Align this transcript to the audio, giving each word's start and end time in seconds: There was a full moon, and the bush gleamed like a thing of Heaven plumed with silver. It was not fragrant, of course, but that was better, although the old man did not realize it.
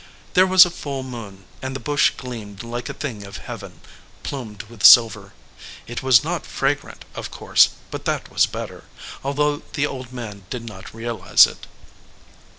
There 0.33 0.47
was 0.47 0.65
a 0.65 0.71
full 0.71 1.03
moon, 1.03 1.43
and 1.61 1.75
the 1.75 1.79
bush 1.79 2.13
gleamed 2.17 2.63
like 2.63 2.89
a 2.89 2.93
thing 2.95 3.23
of 3.23 3.37
Heaven 3.37 3.81
plumed 4.23 4.63
with 4.63 4.83
silver. 4.83 5.33
It 5.85 6.01
was 6.01 6.23
not 6.23 6.43
fragrant, 6.43 7.05
of 7.13 7.29
course, 7.29 7.69
but 7.91 8.05
that 8.05 8.31
was 8.31 8.47
better, 8.47 8.85
although 9.23 9.57
the 9.73 9.85
old 9.85 10.11
man 10.11 10.45
did 10.49 10.65
not 10.67 10.95
realize 10.95 11.45
it. 11.45 11.67